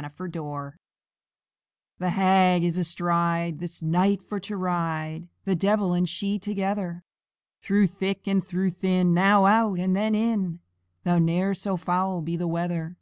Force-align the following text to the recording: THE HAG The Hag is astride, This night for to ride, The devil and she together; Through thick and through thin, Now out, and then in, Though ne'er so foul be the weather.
THE 0.00 0.06
HAG 0.08 0.80
The 1.98 2.08
Hag 2.10 2.64
is 2.64 2.78
astride, 2.78 3.58
This 3.58 3.82
night 3.82 4.22
for 4.22 4.40
to 4.40 4.56
ride, 4.56 5.28
The 5.44 5.54
devil 5.54 5.92
and 5.92 6.08
she 6.08 6.38
together; 6.38 7.04
Through 7.60 7.88
thick 7.88 8.26
and 8.26 8.42
through 8.42 8.70
thin, 8.70 9.12
Now 9.12 9.44
out, 9.44 9.78
and 9.78 9.94
then 9.94 10.14
in, 10.14 10.60
Though 11.04 11.18
ne'er 11.18 11.52
so 11.52 11.76
foul 11.76 12.22
be 12.22 12.34
the 12.38 12.48
weather. 12.48 12.96